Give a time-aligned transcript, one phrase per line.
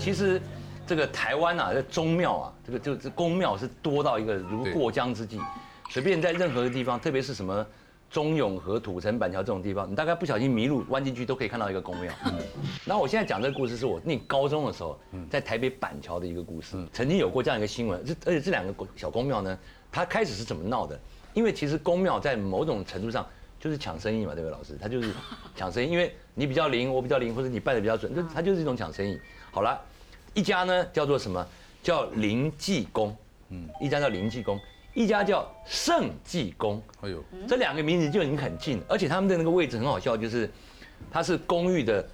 [0.00, 0.40] 其实
[0.86, 5.38] 这个台湾啊，这宗庙啊，这个就这宫庙是多到一个如过江之鲫，
[5.90, 7.64] 随便在任何的地方，特别是什么
[8.10, 12.10] 中永和、土城、板桥这种地方，你大概不小心迷路弯进去都可以看到一个宫庙。
[12.86, 19.58] 然后我现在讲这个故事是我念高中的时候，在台北板桥的一个故事，曾经有过这样一个新闻，这而且这两个小宫庙呢，
[19.92, 20.98] 它开始是怎么闹的？
[21.34, 23.24] 因为其实宫庙在某种程度上
[23.60, 24.76] 就是抢生意嘛，对不对，老师？
[24.80, 25.12] 他就是
[25.54, 29.20] 抢生意，因为你比较灵，我比较灵，或者你拜的比较准，就它就是一种抢生意。
[29.52, 29.80] 好了，
[30.34, 31.46] 一家呢叫做什么？
[31.82, 33.16] 叫灵济宫，
[33.48, 34.60] 嗯，一家叫灵济宫，
[34.92, 36.80] 一家叫圣济宫。
[37.00, 40.50] 哎呦，这两个名字就已经很近，而且他们的那个位置很好笑，就是
[41.10, 42.06] 它是公寓的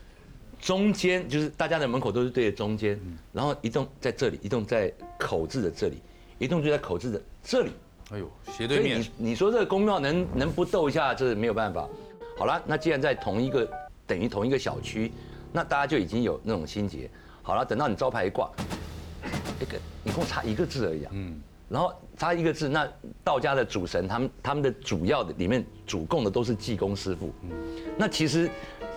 [0.60, 2.96] 中间，就是大家的门口都是对着中间，
[3.32, 6.00] 然后一栋在这里，一栋在口字的这里，
[6.38, 7.72] 一栋就在口字的这里。
[8.12, 9.00] 哎呦，斜对面。
[9.00, 11.88] 你你说这个公庙能能不斗一下，这没有办法。
[12.38, 13.68] 好了，那既然在同一个
[14.06, 15.10] 等于同一个小区，
[15.52, 17.10] 那大家就已经有那种心结。
[17.46, 18.50] 好了，等到你招牌一挂，
[19.60, 21.12] 一个一共差一个字而已啊。
[21.14, 21.40] 嗯。
[21.68, 22.88] 然后差一个字，那
[23.22, 27.32] 道家的主神，他们他们的主要的里面主供的都是济公师傅。
[27.42, 27.52] 嗯。
[27.96, 28.50] 那其实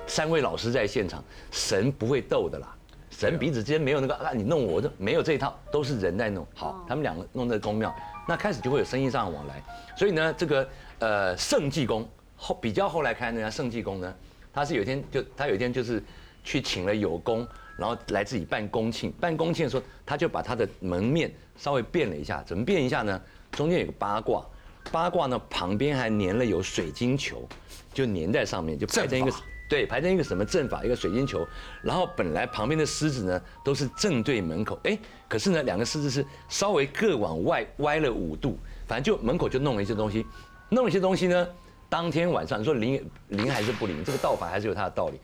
[0.08, 2.76] 三位老师在现场，神不会斗的啦。
[3.12, 6.44] 神彼此之间没有那个啊，你弄我，这没有这一套，都是人在弄。
[6.56, 7.96] 好，他们两个弄这个宫庙。
[8.28, 9.62] 那开始就会有生意上的往来，
[9.96, 14.12] 所以呢，这个呃圣济公后比较后来开那家圣济公呢，
[14.52, 16.02] 他是有一天就他有一天就是
[16.44, 17.48] 去请了有功，
[17.80, 23.20] 然后来自己办公庆，办公庆的时候，他就把他的门面稍微变了一下，怎么变一下呢？
[23.52, 24.46] 中间有个八卦，
[24.92, 27.48] 八卦呢旁边还粘了有水晶球，
[27.94, 29.32] 就粘在上面，就排成一个。
[29.70, 31.48] 对，排成一个什么阵法，一个水晶球，
[31.84, 38.58] 然后本来旁边的狮子呢都是正对门口，哎，可是呢两个狮子是稍微各往外歪了五度，
[38.88, 40.26] 反正就门口就弄了一些东西，
[40.70, 41.48] 弄了一些东西呢，
[41.88, 44.04] 当天晚上你说灵灵还是不灵？
[44.04, 45.20] 这个道法还是有它的道理，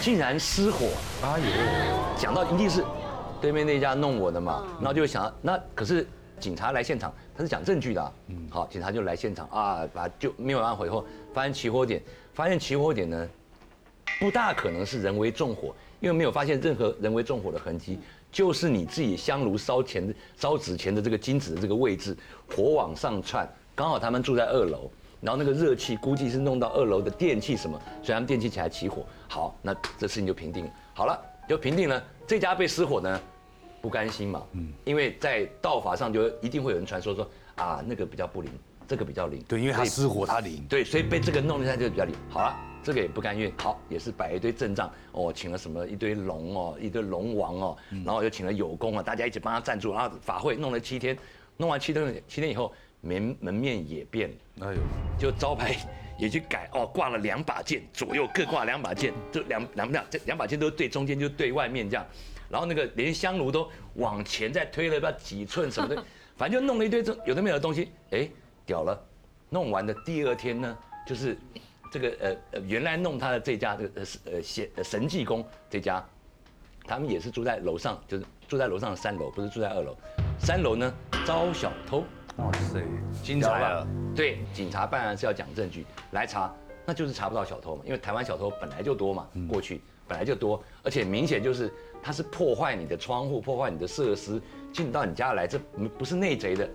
[0.00, 0.86] 竟然失火，
[1.22, 1.46] 哎呦，
[2.16, 2.84] 讲到一定是
[3.40, 6.06] 对面那家弄我的嘛，然后就想那可是
[6.40, 12.02] 警察来现场，他是讲证据的，嗯，好，警察就来现场啊，把就灭完火以后，发现起火点，
[12.34, 13.28] 发现起火点呢。
[14.20, 17.98] 不大可能是人为纵火，因为没有发现任何人为纵火的痕迹，
[18.30, 22.16] 就是你自己香炉烧钱的烧纸钱的这个金纸的这个位置，
[22.54, 24.90] 火往上窜，刚好他们住在二楼，
[25.22, 29.06] 然后那个热气估计是弄到二楼的电器什么，所以他们电器起来起火。
[29.28, 30.70] 好，那这事情就平定了。
[30.92, 31.18] 好了，
[31.48, 32.04] 就平定了。
[32.26, 33.20] 这家被失火呢，
[33.80, 38.50] 不甘心嘛，嗯，因为在道法上就一定会有人传说说啊，那个比较不灵，
[38.86, 39.42] 这个比较灵。
[39.48, 40.62] 对，因为他失火他灵。
[40.68, 42.14] 对，所以被这个弄一下就比较灵。
[42.28, 42.54] 好了。
[42.84, 51.16] 这个也不甘愿，好，也是摆一堆阵仗哦，请了什么一堆龙哦，一堆龙王哦，然后又请了有功啊，大家一起帮他赞助，然后法会弄了七天，
[51.56, 54.80] 弄完七天七天以后，门门面也变了，哎呦，
[55.18, 55.76] 就招牌
[56.18, 62.06] 也去改哦，挂了两把剑，左右各挂两把剑，就两两两这两把剑都对中间就对外面这样，
[62.48, 66.04] 然后那个连香炉都往前再推了不知道几寸什么的，
[66.34, 68.26] 反正就弄了一堆这有的没有的东西，哎，
[68.64, 68.98] 屌了，
[69.50, 71.36] 弄完的第二天呢，就是。
[71.92, 76.02] 这个呃呃，原来弄他的这家这个呃呃神神济公这家，
[76.86, 79.94] 他们也是住在楼上，就是住在楼上的三楼，不是住在二楼。
[80.38, 80.90] 三楼呢
[81.26, 82.02] 招小偷，
[82.36, 82.82] 哇塞，
[83.22, 83.86] 精彩了。
[84.14, 86.52] 对，警察办案是要讲证据来查，
[86.86, 91.72] 那就是查不到小偷嘛，因为台湾小偷本来就多嘛，过去本来就多，而且明显就是
[92.02, 94.40] 他是破坏你的窗户，破坏你的设施，
[94.72, 95.58] 进到你家来，这
[95.98, 96.68] 不是内贼的，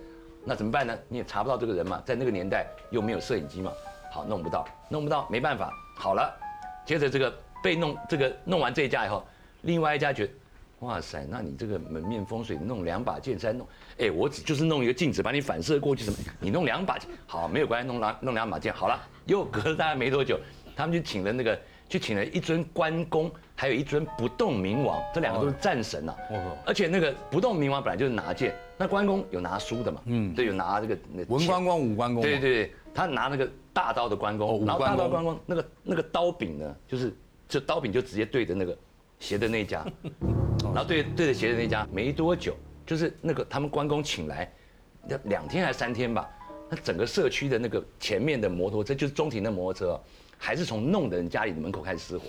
[0.43, 0.97] 那怎么办呢？
[1.09, 3.71] 你也查不到这个人嘛，在那个年代又没有摄影机嘛。
[4.09, 5.71] 好，弄不到，弄不到，没办法。
[5.97, 6.33] 好了，
[6.85, 9.23] 接着这个被弄，这个弄完这一家以后，
[9.63, 10.33] 另外一家觉得，
[10.79, 13.67] 哇塞，那你这个门面风水弄两把剑山弄，
[13.97, 20.39] 哎，我只就是弄一个镜子把你反射过去什么，你弄两把剑，好，没有关系，弄两弄两把剑，好了，又隔了大概没多久，
[20.75, 26.15] 他们就请了那个， 就请了一尊关公，还有一尊不动明王，这两个都是战神呐。
[26.31, 26.57] 哦。
[26.65, 30.01] 而且那个不动明王本来就是拿剑，那关公有拿书的嘛？
[30.05, 30.33] 嗯。
[30.35, 32.21] 对，有拿这个文关公、武关公。
[32.21, 33.49] 对对对，他拿那个。
[33.77, 37.15] 大刀的关公，然后大刀关公那个那个刀柄呢，就是
[37.47, 38.75] 这刀柄就直接对着那个
[39.19, 39.85] 斜的那家，
[40.63, 42.55] 然后对对着斜的那家，没多久
[42.85, 44.51] 就是那个他们关公请来，
[45.23, 46.29] 两天还是三天吧，
[46.69, 50.03] 那整个社区的那个前面的摩托车，就是中庭的摩托车，
[50.37, 52.25] 还是从弄的人家里的门口开始失火，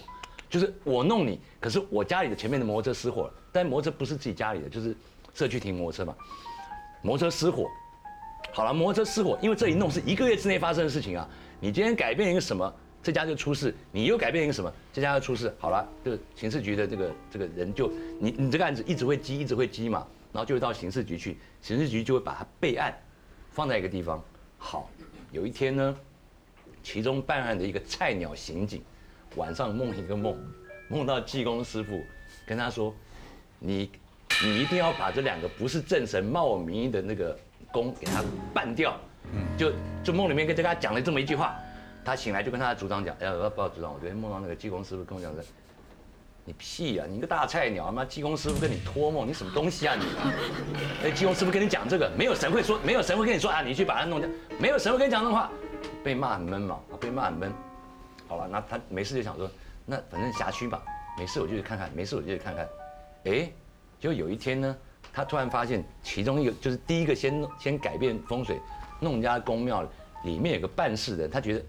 [0.49, 4.97] 就是我弄你，可是我家里的前面的摩托车失火了，但摩托车不是自己家里的，就是
[5.35, 6.17] 社区停摩托车嘛，
[7.03, 7.67] 摩托车失火。
[8.53, 11.29] 好了，摩托车失火，因为这一弄是一个月之内发生的事情啊。
[11.61, 12.73] 你今天改变一个什么，
[13.09, 15.51] 这家就出事；你又改变一个什么，这家就出事。
[15.59, 17.91] 好了，就刑事局的这个这个人就
[18.21, 22.95] 你你这个案子一直会积，一直会积嘛，然后就会到刑事局去，刑事局就会把它备案，
[23.51, 24.23] 放在一个地方。
[24.59, 24.91] 好，
[25.33, 25.97] 有一天呢，
[26.83, 28.83] 其中办案的一个菜鸟刑警，
[29.37, 30.39] 晚上梦一个梦，
[30.91, 31.99] 梦到济公师傅
[32.47, 32.95] 跟他说
[33.59, 33.91] ：“你
[34.45, 37.35] 你一定要把这两个不是正神冒名义的那个
[37.73, 38.23] 宫给他
[38.53, 39.01] 办掉。
[39.33, 39.73] 嗯，就
[40.05, 41.59] 就梦里面跟跟他讲了这么一句话，
[42.09, 45.43] 他醒来就跟他的组长讲，哎，不报，组长，我昨天梦到那个济公师傅跟我讲说。
[46.47, 47.05] 你屁呀！
[47.07, 50.07] 你个大菜鸟，妈济公师傅跟你托梦，你什么东西啊你？
[51.05, 55.51] 哎，济公师傅跟你讲这个，没有神会说，没有神会跟你说啊，你去把它弄掉，没有神会跟你讲这话，
[56.03, 57.53] 被骂很闷嘛，被骂很闷。
[58.27, 59.51] 好了，那他没事就想说，
[59.85, 60.83] 那反正辖区吧，
[61.19, 62.67] 没事我就去看看，没事我就去看看。
[63.25, 63.53] 哎，
[64.01, 64.75] 就有一天呢，
[65.13, 68.59] 他突然发现其中一个就是第一个先先改变风水，
[69.01, 69.87] 弄人家宫庙
[70.25, 71.65] 里面有个办事的，他觉得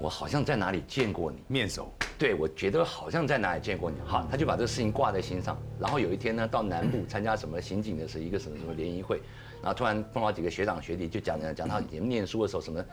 [0.00, 1.92] 我好像在哪里见过你，面熟。
[2.18, 3.96] 对，我觉得好像在哪里见过你。
[4.04, 5.56] 好，他就把这个事情挂在心上。
[5.78, 9.20] 然后有一天呢，到南部参加什么刑警的是一个什么什么联谊会，
[9.62, 12.84] 然后突然碰到几个学长学弟，就讲讲讲他以前念书的时候什么，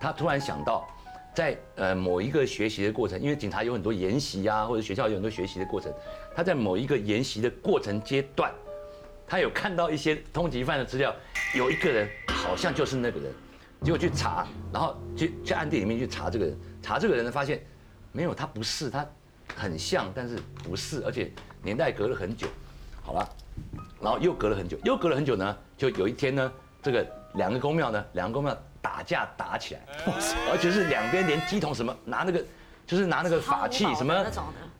[0.00, 0.86] 他突然想到，
[1.34, 5.92] 在呃某一个学习的过程，因为警察有很多研习啊，或者学校有很多学习的过程，
[6.34, 8.52] 他在某一个研习的过程阶段，
[9.26, 11.14] 他有看到一些通缉犯的资料，
[11.56, 13.32] 有一个人好像就是那个人，
[13.82, 17.62] 结果去查，然后去去暗地里面去查这个人，查这个人呢，发现。
[18.12, 19.06] 没有，他不是，他
[19.54, 21.30] 很像，但是不是，而且
[21.62, 22.48] 年代隔了很久，
[23.04, 23.28] 好了，
[24.00, 29.80] 然后又隔了很久，又隔了很久呢，就有一天呢，这个两个公庙呢，两个公庙打架打起来，
[30.50, 32.44] 而且是两边连鸡桶什么拿那个，
[32.84, 34.26] 就是拿那个法器什么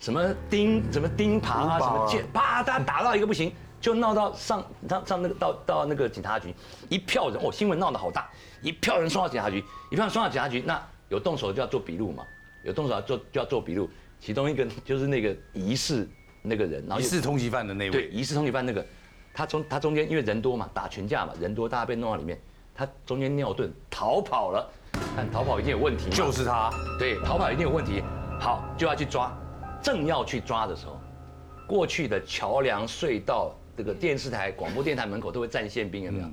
[0.01, 6.55] 什么钉什么钉耙啊什么剑，啪，大家打到一个不行，就闹到上上上那个到到那个警察局，
[6.89, 8.31] 一票人哦，新闻闹得好大，
[8.61, 12.25] 一票人送到警察局，一票人送到警察局，那有动手就要做笔录嘛。
[12.63, 13.89] 有动手要做就要做笔录，
[14.21, 16.07] 其中一个就是那个疑似
[16.43, 18.85] 那个人，然后疑似通缉犯的那位，对，疑似通缉犯那个，
[19.33, 22.39] 他中他中间因为人多嘛，打群架嘛，人多大家被弄到里面，
[22.75, 24.71] 他中间尿遁逃跑了，
[25.17, 28.03] 但逃跑一定有问题，就是他，对，逃跑一定有问题，
[28.39, 29.35] 好就要去抓，
[29.83, 31.01] 正要去抓的时候，
[31.67, 36.29] 过去的桥梁隧道这个电视台广播电台门口都会站宪兵有没有？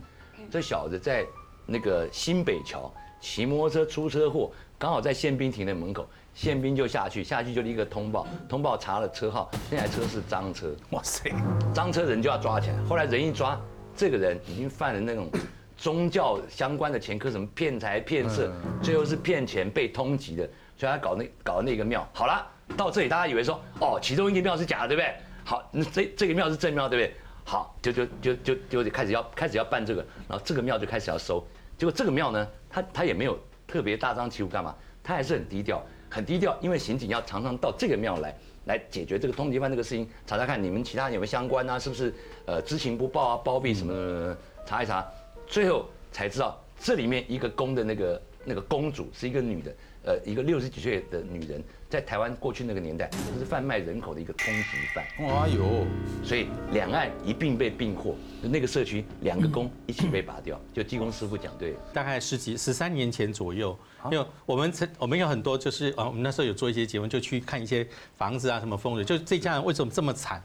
[0.51, 1.25] 这小子在
[1.65, 4.51] 那个新北桥骑摩托车出车祸。
[4.77, 11.31] 刚好在宪兵亭的门口，宪兵就下去，下去就立刻通报，通报查了车号，那台车是赃车，哇塞，
[11.73, 12.75] 赃车人就要抓起来。
[12.83, 13.57] 后来人一抓，
[13.95, 15.31] 这个人已经犯了那种
[15.77, 18.51] 宗教相关的前科，什么骗财骗色，
[18.83, 20.44] 最后是骗钱被通缉的，
[20.75, 22.05] 所以他搞那搞那个庙。
[22.11, 22.45] 好了，
[22.75, 25.15] 到这里大家以为说，哦，其中一个庙是假的，对不对？
[25.44, 27.15] 好，那这这个庙是正庙，对不对？
[27.47, 31.41] 好，就就就就就开始要开始要办这个，然后这个庙就开始要收，
[31.77, 33.39] 结果这个庙呢，他他也没有。
[33.67, 34.73] 特别大张旗鼓干嘛？
[35.03, 36.57] 他还是很低调，很低调。
[36.61, 38.33] 因为刑警要常常到这个庙来，
[38.63, 41.77] 来解决这个通缉犯这个事情，查查看你们其他人有没有相关啊？
[41.77, 42.13] 是不是
[42.45, 43.41] 呃知情不报啊？
[43.44, 44.33] 包庇什么？
[44.65, 45.05] 查一查，
[45.45, 49.74] 最后才知道这里面一个宫的那个那个公主是一个女的。
[50.03, 55.06] 呃，一个六十几岁的女人，在台湾过去那个年代，她是贩卖人口的一个通缉犯。
[55.18, 55.85] 哎呦，
[56.24, 60.57] 所以两岸一并被并获，那个社区两个宫一起被拔掉。
[60.74, 63.77] 就济公师傅讲对，大概十几十三年前左右，
[64.09, 67.85] 因为我们曾我们有很多就是啊，我们那时候有做一些节目，就去看一些
[68.15, 70.41] 房子啊，什么风水，就这家人为什么这么惨。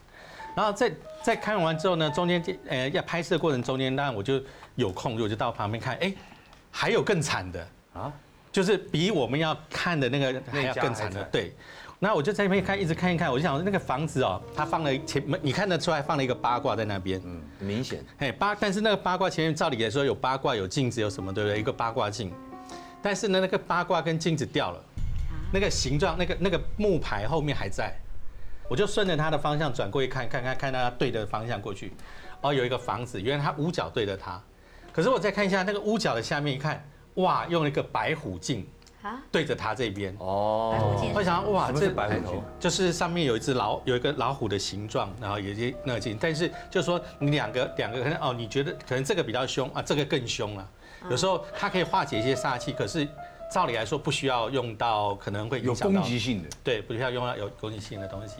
[0.55, 0.91] 然后在
[1.21, 4.41] 在看完之后呢，中间呃要拍摄过程中间，当然我就
[4.75, 6.13] 有空，我就到旁边看，哎，
[6.71, 8.11] 还有更惨的啊。
[8.51, 11.51] 就是比我们要看的那个还要更惨的，对。
[11.97, 18.05] 那我就在那边看，一直看一看，我就想那个房子哦，它放了前门，你看得出来放了一个八卦在那边，嗯，明显。
[18.15, 21.59] 嘿，八，但是那个八卦前面照理来说有八卦有镜子有什么，对不对？
[21.59, 22.31] 一个八卦镜，
[23.01, 24.83] 但是呢那个八卦跟镜子掉了，
[25.51, 27.91] 那个形状那个那个木牌后面还在，
[28.73, 31.93] 我就顺着它的方向转过去看，看看看它对的方向过去，
[32.41, 34.41] 哦，有一个房子，原来它屋角对着它，
[34.91, 36.83] 可是我再看一下那个屋角的下面一看。
[37.17, 38.67] 哇，用了一个白虎镜
[39.03, 40.71] 啊，对着他这边哦。
[40.73, 46.17] 白虎镜我想哇，这白虎镜就是上面有一只老，有一个老虎的形状，然后有些那个镜。
[46.19, 50.67] 但是就是说，你两个两个可能哦，你觉得可能这个比较凶啊，这个更凶了。
[51.11, 53.07] 有时候它可以化解一些煞气，可是
[53.53, 56.49] 照理来说不需要用到，可能会有攻击性的。
[56.63, 58.37] 对，不需要用到有攻击性的东西。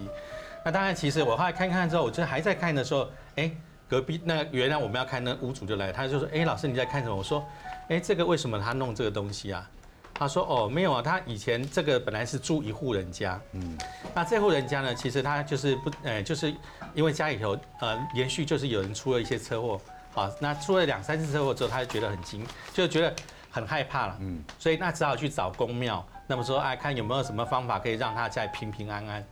[0.66, 3.52] 那当然，其实我后来看看之后，我就还在看的时候，哎，
[3.88, 7.16] 隔壁那原来我们要看那屋主就来，他就说，哎，老师你在看什么？
[7.16, 7.46] 我说。
[7.90, 9.70] 哎，这个为什么他弄这个东西啊？
[10.14, 13.78] 他说哦，没有啊，他以前这个本来是住一户人家，嗯，
[14.16, 16.54] 那这户人家呢，其实他就是不，呃，就是
[16.94, 19.82] 因为家里头呃连续就是有人出了一些车祸，
[20.14, 23.14] 好，那出了两三次车祸之后，他就觉得很惊，就觉得
[23.54, 29.24] 很害怕了，嗯，所以那只好去找公庙，那么说哎，看有没有什么方法可以让他再平平安安。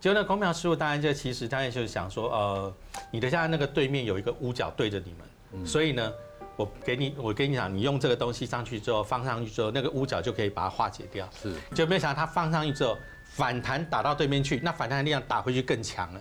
[0.00, 2.74] 结果那公庙师傅当然就其实当然就是想说，呃，
[3.10, 5.14] 你的家那个对面有一个屋角对着你
[5.52, 6.12] 们，所以呢。
[6.58, 11.28] 我给你，我跟你讲，你用这个东西上去之后，放上去之后，那个屋角就可以把它化解掉。
[11.38, 16.20] 是，就没想到他放上去之后，反弹打到对面去，那反弹的力量打回去更强了。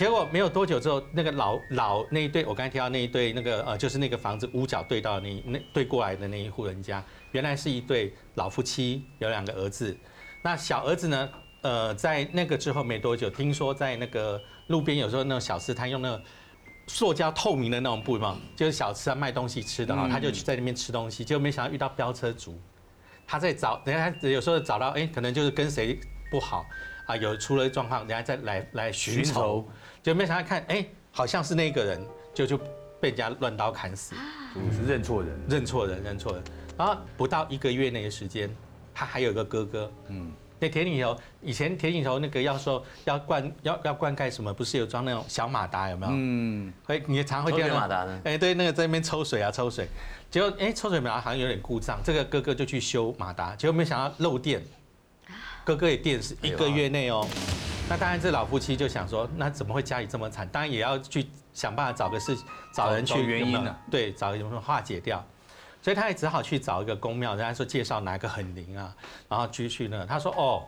[0.00, 9.94] 结果没有多久之后，那个老老那一对，我刚才提到那一对，那个呃，就是那个房子屋角对到那那对过来的那一户人家，原来是一对老夫妻，有两个儿子。
[10.40, 11.30] 那小儿子呢，
[11.60, 16.22] 呃，在那个之后没多久，听说在那个路边有时候那种小吃摊用那个
[16.86, 22.58] 塑胶透明的那种布嘛，就是小吃啊卖东西吃的哈，他就去在那边吃东西，结果没想到遇到飙车族，
[23.26, 26.64] 他在找，人家有时候找到，哎，可能就是跟谁不好
[27.04, 29.68] 啊，有出了状况，人家再来来寻仇，
[30.02, 32.58] 就没想到看，哎，好像是那个人，就就
[33.00, 34.14] 被人家乱刀砍死，
[34.54, 35.40] 就是认错人。
[35.48, 36.42] 认错人，认错人。
[36.78, 38.54] 然后不到一个月内的时间，
[38.94, 46.12] 他还有一个哥哥，嗯，那田里头以前田里头那个要说要灌要要灌溉什么，不是有装那种小马达有没有？
[46.14, 48.20] 嗯，会你常会抽见到水马达呢？
[48.24, 49.86] 哎，对，那个在那边抽水啊，抽水，
[50.30, 54.62] 结果哎，抽水马达好像有点故障，这个哥哥就去修马达，结果没想到漏电，
[55.64, 57.28] 哥哥也电死一个月内哦。
[57.90, 60.48] 那当然，这老夫妻就想说，那怎么会家里这么惨？
[60.48, 62.38] 当然也要去想办法找个事，
[62.72, 65.26] 找人去原因啊对，找有没有化解掉。
[65.82, 68.94] 所以他也只好去找一个公庙，人家说介绍哪个很灵啊，
[69.28, 70.62] 然后去去呢，他说哦，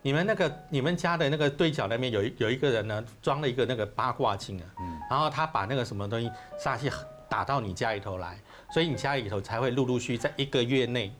[0.00, 4.64] 你们那个你们家的那个对角那边有一有一个人呢，装了一个那个八卦镜啊，
[5.10, 6.90] 然后他把那个什么东西煞气
[7.28, 8.38] 打到你家里头来，
[8.72, 11.14] 所以你家里头才会陆陆续续在一个月内，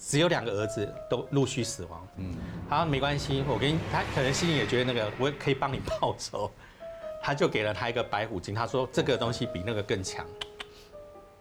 [0.00, 2.08] 只有两个儿子都陆续死亡。
[2.16, 2.34] 嗯，
[2.68, 6.50] 好，没关系，我给你，他可能心里也觉得那个我可以帮你报仇，
[7.22, 10.24] 他就给了他一个白虎精，他说这个东西比那个更强。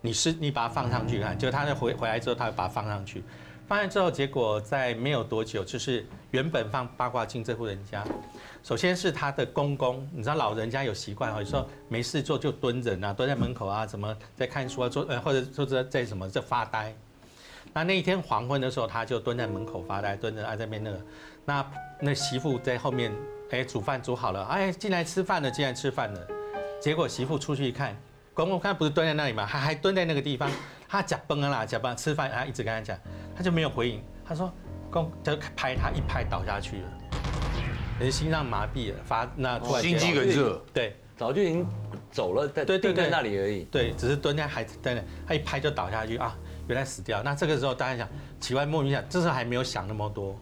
[0.01, 3.23] 你是你把它放上去看，结果他回回来之后，他把它放上去，
[3.67, 8.03] 放上之后，结果在没有多久，就是原本放八卦镜这户人家，
[8.63, 16.93] 首先是他的公公，你知道老人家有习惯哦，有时候没事做就蹲着啊，蹲在门口啊，怎么在看书啊，做呃或者说在在什么在发呆。
[17.73, 21.01] 那那一天黄昏的时候，他就蹲在门口发呆，蹲着啊这边那个，
[21.45, 23.11] 那那媳妇在后面，
[23.51, 26.27] 哎煮饭煮好了，哎进来吃饭了，进来吃饭了，
[26.81, 27.95] 结果媳妇出去一看，
[28.33, 29.45] 公公看不是蹲在那里吗？
[29.45, 30.49] 还还蹲在那个地方，
[30.87, 32.97] 他假崩啊啦，假崩吃饭，他一直跟他讲，
[33.35, 34.51] 他就没有回应，他说
[34.89, 36.83] 公就拍他一拍倒下去了，
[37.99, 40.61] 人心脏麻痹了，发那突然间心肌梗塞。
[40.73, 41.67] 对早就已经
[42.11, 43.63] 走了，在对对对那里而已。
[43.65, 46.35] 对，只是蹲在还在那，他一拍就倒下去啊，
[46.67, 47.21] 原来死掉。
[47.23, 50.35] 那这个时候大家想，奇怪莫名其妙，这时候还没有想那么多，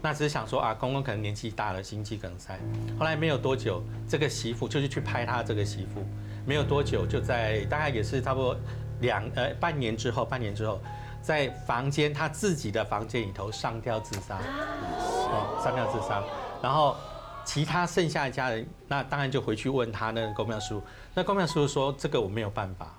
[0.00, 2.58] 那只是想说啊，公公可能年纪大了，心肌梗塞。
[2.98, 6.04] 后来没有多久，这个媳妇就是去拍他这个媳妇，
[6.44, 8.56] 没有多久就在大概也是差不多
[9.00, 10.80] 两呃半年之后，半年之后，
[11.20, 16.22] 在房间他自己的房间里头上吊自杀，哦，上吊自杀，
[16.62, 16.96] 然后。
[17.48, 20.82] 其他剩下的家人，那当然就回去问他那个公庙叔。
[21.14, 22.92] 那公庙师傅说：“这个我没有办法，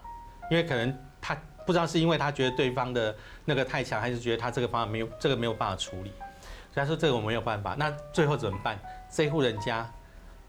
[0.50, 1.36] 因为可能他
[1.68, 3.14] 不知道是因为他觉得对方的
[3.46, 6.12] 那个太强，还是觉得他这个方案没有这个没有办法处理。
[6.74, 7.76] 所以他说这个我没有办法。
[7.78, 8.80] 那最后怎么办？
[9.12, 9.90] 这户人家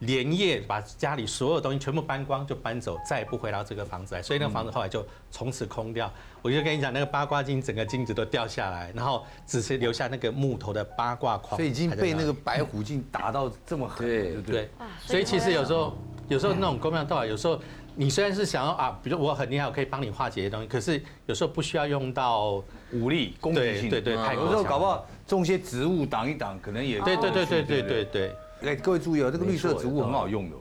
[0.01, 4.23] 连夜把家里所有东西全部搬光，就搬走，再也不回到这个房子来。
[4.23, 6.09] 所以那个房子后来就从此空掉。
[6.41, 14.63] 我就跟你讲，那个八卦镜整个镜子都掉下来，然后只是留下那个木头的八卦框，所以已经被那个白虎镜打到这么狠，对对不对？
[14.63, 14.71] 对，
[15.05, 15.99] 所以其实有时候，
[16.29, 17.59] 有时候那种公庙道，有时候
[17.95, 28.33] 你虽然是想要啊，比如我很厉害，我可以帮你化解一些东西，可是有时候不需要用到武力攻击性，对对对，太有时候搞不好种些植物挡一挡，可能也对对对对对对对。
[28.63, 30.57] 哎，各位注意哦，这个绿色植物很好用的。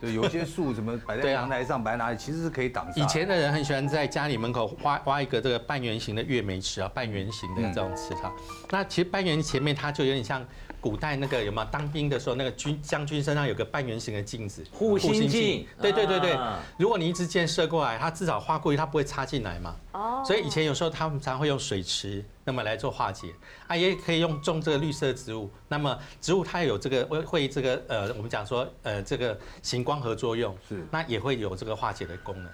[0.00, 2.86] 对，有些树怎么摆在阳台上，摆在哪里，其实是可以挡。
[2.94, 8.32] 以前的人很喜欢在家里门口挖挖一个这个半圆形的月眉池啊，半圆形的这种池塘。
[8.70, 10.46] 那其实半圆前面它就有点像
[10.88, 19.76] 古代那个有没有当兵的时候那个军将军身上有个半圆形的镜子，护心镜对对对对啊，如果你一支箭射过来，它至少划过去，它不会插进来嘛。
[19.92, 23.28] 哦所以以前有时候他们常会用水池，那么来做化解
[23.66, 25.50] 啊，也可以用种这个绿色植物。
[25.68, 32.50] 那么植物它有这个会会这个呃，我们讲说呃这个行光合作用，是那也会有这个化解的功能。